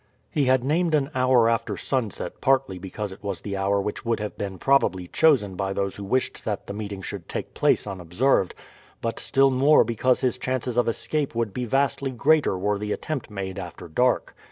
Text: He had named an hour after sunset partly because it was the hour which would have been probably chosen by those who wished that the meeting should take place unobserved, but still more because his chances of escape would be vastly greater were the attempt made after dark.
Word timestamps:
He 0.31 0.45
had 0.45 0.63
named 0.63 0.95
an 0.95 1.11
hour 1.13 1.47
after 1.47 1.77
sunset 1.77 2.41
partly 2.41 2.79
because 2.79 3.11
it 3.11 3.21
was 3.21 3.39
the 3.41 3.55
hour 3.55 3.79
which 3.79 4.03
would 4.03 4.19
have 4.19 4.35
been 4.35 4.57
probably 4.57 5.07
chosen 5.07 5.53
by 5.55 5.73
those 5.73 5.95
who 5.95 6.03
wished 6.03 6.43
that 6.43 6.65
the 6.65 6.73
meeting 6.73 7.03
should 7.03 7.29
take 7.29 7.53
place 7.53 7.85
unobserved, 7.85 8.55
but 8.99 9.19
still 9.19 9.51
more 9.51 9.83
because 9.83 10.21
his 10.21 10.39
chances 10.39 10.75
of 10.75 10.87
escape 10.87 11.35
would 11.35 11.53
be 11.53 11.65
vastly 11.65 12.09
greater 12.09 12.57
were 12.57 12.79
the 12.79 12.91
attempt 12.91 13.29
made 13.29 13.59
after 13.59 13.87
dark. 13.87 14.35